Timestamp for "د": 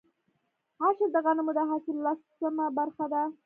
1.13-1.17, 1.57-1.59